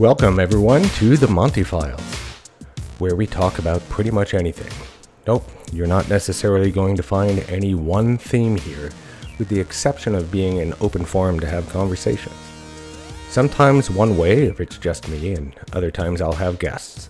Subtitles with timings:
[0.00, 2.00] Welcome, everyone, to the Monty Files,
[2.98, 4.72] where we talk about pretty much anything.
[5.24, 8.90] Nope, you're not necessarily going to find any one theme here,
[9.38, 12.34] with the exception of being an open forum to have conversations.
[13.28, 17.08] Sometimes one way if it's just me, and other times I'll have guests.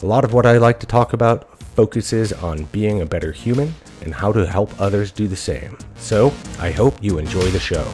[0.00, 3.74] A lot of what I like to talk about focuses on being a better human
[4.00, 5.76] and how to help others do the same.
[5.96, 7.86] So, I hope you enjoy the show.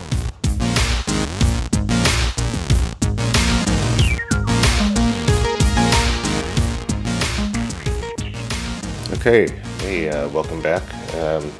[9.27, 10.85] Okay, hey, uh, welcome back.
[11.16, 11.51] Um,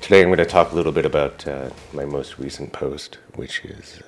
[0.00, 3.62] today I'm going to talk a little bit about uh, my most recent post, which
[3.66, 4.00] is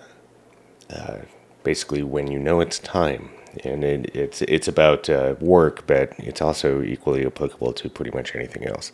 [0.89, 1.19] uh,
[1.63, 3.29] basically when you know it's time.
[3.65, 8.35] And it, it's it's about uh, work, but it's also equally applicable to pretty much
[8.35, 8.93] anything else.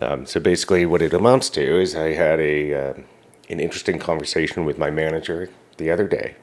[0.00, 2.94] Um, so basically, what it amounts to is I had a uh,
[3.48, 6.36] an interesting conversation with my manager the other day,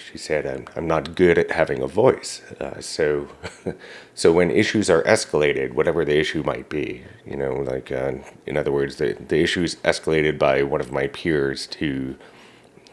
[0.00, 2.42] she said, I'm, I'm not good at having a voice.
[2.60, 3.28] Uh, so,
[4.14, 8.12] so when issues are escalated, whatever the issue might be, you know, like, uh,
[8.46, 12.16] in other words, the, the issue is escalated by one of my peers to,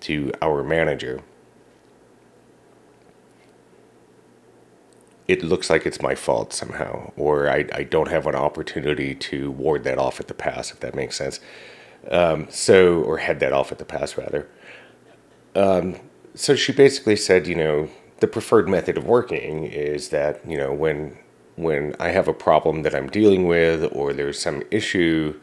[0.02, 1.22] to our manager.
[5.28, 9.52] It looks like it's my fault somehow, or I, I don't have an opportunity to
[9.52, 11.40] ward that off at the pass, if that makes sense.
[12.10, 14.48] Um, so, or head that off at the pass, rather.
[15.56, 16.00] Um,
[16.38, 20.72] so she basically said, you know, the preferred method of working is that, you know,
[20.74, 21.18] when
[21.56, 25.40] when I have a problem that I'm dealing with or there's some issue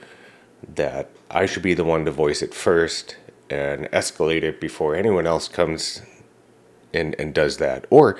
[0.76, 3.16] that I should be the one to voice it first
[3.50, 6.02] and escalate it before anyone else comes
[6.92, 7.86] and and does that.
[7.90, 8.16] Or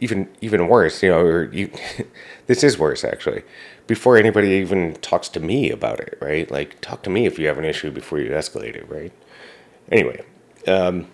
[0.00, 1.70] even even worse, you know, or you,
[2.46, 3.42] this is worse actually.
[3.86, 6.50] Before anybody even talks to me about it, right?
[6.50, 9.12] Like talk to me if you have an issue before you escalate it, right?
[9.92, 10.24] Anyway,
[10.66, 11.06] um,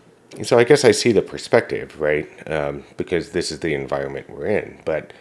[0.43, 2.28] so I guess I see the perspective, right?
[2.50, 4.81] Um, because this is the environment we're in.
[4.84, 5.12] But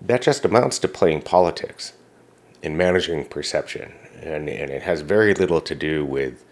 [0.00, 1.92] that just amounts to playing politics
[2.62, 3.92] and managing perception.
[4.22, 6.44] And, and it has very little to do with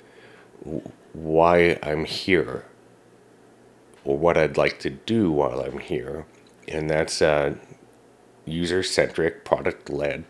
[1.13, 2.67] why I'm here
[4.05, 6.27] or what I'd like to do while I'm here.
[6.69, 7.55] And that's uh,
[8.45, 10.25] user centric, product led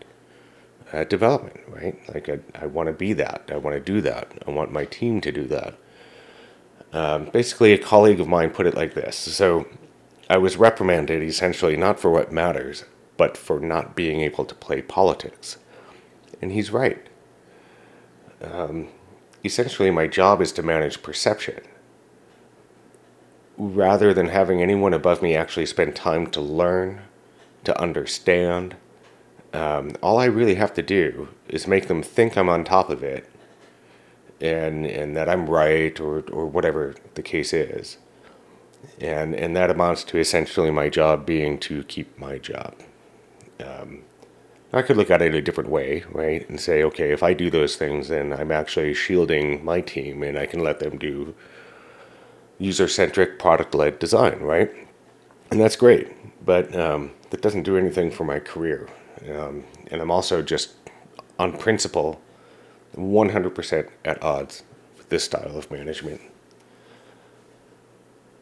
[0.93, 1.99] uh, development, right?
[2.13, 3.51] Like, I, I want to be that.
[3.51, 4.33] I want to do that.
[4.47, 5.75] I want my team to do that.
[6.93, 9.17] Um, basically, a colleague of mine put it like this.
[9.17, 9.67] So
[10.29, 12.85] I was reprimanded essentially not for what matters,
[13.17, 15.59] but for not being able to play politics.
[16.41, 17.07] And he's right.
[18.43, 18.89] Um,
[19.45, 21.61] essentially, my job is to manage perception.
[23.57, 27.03] Rather than having anyone above me actually spend time to learn,
[27.65, 28.77] to understand,
[29.53, 33.03] um, all I really have to do is make them think I'm on top of
[33.03, 33.29] it
[34.43, 37.97] and and that I'm right or or whatever the case is.
[39.01, 42.75] And and that amounts to essentially my job being to keep my job.
[43.65, 44.03] Um,
[44.73, 46.49] I could look at it a different way, right?
[46.49, 50.39] And say, okay, if I do those things, then I'm actually shielding my team and
[50.39, 51.35] I can let them do
[52.59, 54.71] user centric, product led design, right?
[55.51, 56.09] And that's great.
[56.45, 58.89] But um, that doesn't do anything for my career.
[59.31, 60.73] Um, and I'm also just,
[61.39, 62.21] on principle,
[62.97, 64.63] 100% at odds
[64.97, 66.21] with this style of management.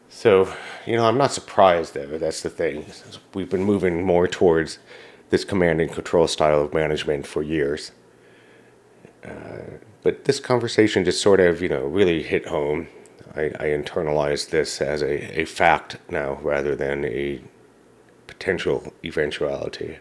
[0.09, 0.53] So,
[0.85, 2.85] you know, I'm not surprised though, that's the thing.
[3.33, 4.79] We've been moving more towards
[5.29, 7.91] this command and control style of management for years.
[9.23, 12.87] Uh, but this conversation just sort of, you know, really hit home.
[13.35, 17.41] I, I internalized this as a, a fact now rather than a
[18.27, 19.99] potential eventuality.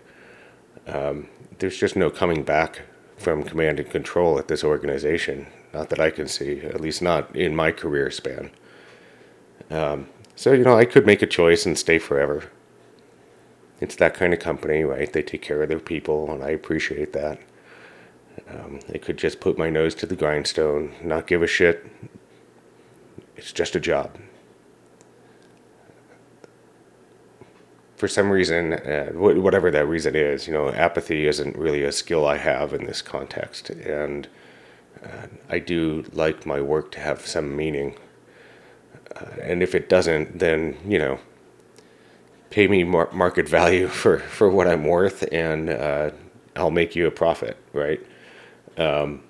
[0.87, 1.29] Um,
[1.59, 2.83] there's just no coming back
[3.21, 5.47] from command and control at this organization.
[5.75, 8.51] Not that I can see, at least not in my career span.
[9.71, 12.51] Um, so, you know, I could make a choice and stay forever.
[13.79, 15.13] It's that kind of company, right?
[15.13, 17.39] They take care of their people, and I appreciate that.
[18.49, 21.87] Um, I could just put my nose to the grindstone, not give a shit.
[23.37, 24.17] It's just a job.
[28.01, 32.27] For some reason, uh, whatever that reason is, you know, apathy isn't really a skill
[32.27, 34.27] I have in this context, and
[35.05, 37.99] uh, I do like my work to have some meaning.
[39.15, 41.21] Uh, and if it doesn't, then you know,
[42.49, 46.11] pay me mar- market value for for what I'm worth, and uh,
[46.57, 48.01] I'll make you a profit, right?
[48.79, 49.25] Um,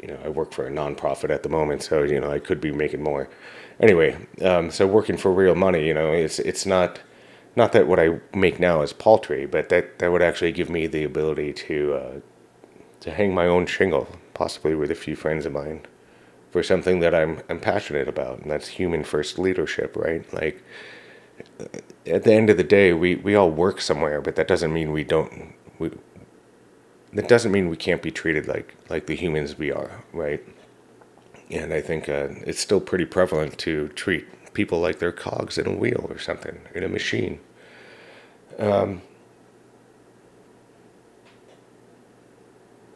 [0.00, 2.60] you know, I work for a nonprofit at the moment, so you know, I could
[2.60, 3.28] be making more.
[3.80, 7.00] Anyway, um, so working for real money, you know, it's it's not
[7.56, 10.86] not that what I make now is paltry, but that, that would actually give me
[10.86, 12.20] the ability to uh,
[13.00, 15.86] to hang my own shingle, possibly with a few friends of mine,
[16.50, 20.30] for something that I'm I'm passionate about, and that's human first leadership, right?
[20.32, 20.62] Like
[22.06, 24.92] at the end of the day, we, we all work somewhere, but that doesn't mean
[24.92, 25.90] we don't we
[27.12, 30.42] that doesn't mean we can't be treated like like the humans we are, right?
[31.50, 35.66] And I think uh, it's still pretty prevalent to treat people like they're cogs in
[35.66, 37.40] a wheel or something in a machine.
[38.58, 39.02] Um,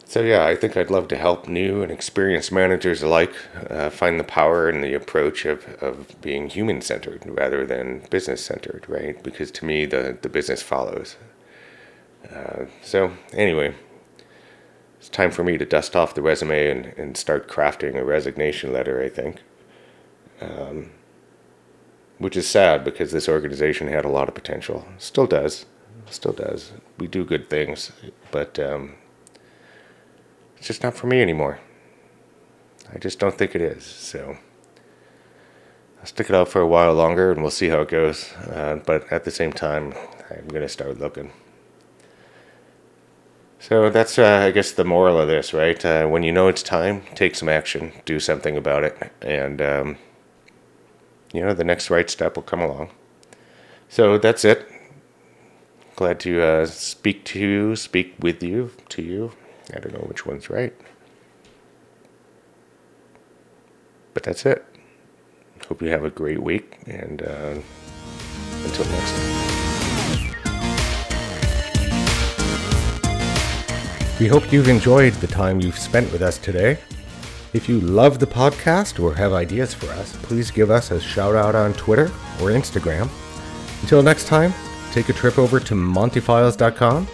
[0.08, 3.34] So yeah, I think I'd love to help new and experienced managers alike
[3.68, 8.42] uh, find the power in the approach of, of being human centered rather than business
[8.42, 9.22] centered, right?
[9.22, 11.16] Because to me, the, the business follows.
[12.34, 13.74] Uh, so anyway,
[14.98, 18.72] it's time for me to dust off the resume and, and start crafting a resignation
[18.72, 19.42] letter, I think.
[20.40, 20.90] Um,
[22.18, 24.86] which is sad because this organization had a lot of potential.
[24.98, 25.66] Still does.
[26.10, 26.72] Still does.
[26.98, 27.92] We do good things,
[28.30, 28.94] but um,
[30.56, 31.60] it's just not for me anymore.
[32.92, 33.84] I just don't think it is.
[33.84, 34.38] So
[36.00, 38.32] I'll stick it out for a while longer and we'll see how it goes.
[38.50, 39.94] Uh, but at the same time,
[40.30, 41.32] I'm going to start looking.
[43.60, 45.84] So that's, uh, I guess, the moral of this, right?
[45.84, 49.98] Uh, when you know it's time, take some action, do something about it, and, um,
[51.32, 52.90] you know, the next right step will come along.
[53.88, 54.70] So that's it.
[55.96, 59.32] Glad to uh, speak to you, speak with you, to you,
[59.74, 60.74] I don't know which one's right.
[64.14, 64.64] But that's it.
[65.68, 67.58] Hope you have a great week, and uh,
[68.64, 69.48] until next time.
[74.18, 76.78] We hope you've enjoyed the time you've spent with us today.
[77.54, 81.34] If you love the podcast or have ideas for us, please give us a shout
[81.34, 82.06] out on Twitter
[82.40, 83.08] or Instagram.
[83.80, 84.52] Until next time,
[84.92, 87.08] take a trip over to montyfiles.com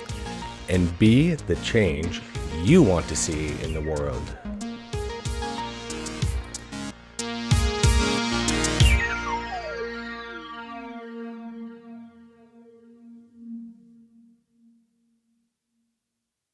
[0.69, 2.21] and be the change
[2.63, 4.54] you want to see in the world.